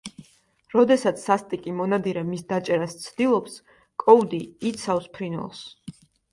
როდესაც 0.75 1.21
სასტიკი 1.27 1.73
მონადირე 1.81 2.25
მის 2.31 2.43
დაჭერას 2.55 2.97
ცდილობს, 3.05 3.61
კოუდი 4.07 4.43
იცავს 4.75 5.11
ფრინველს. 5.21 5.65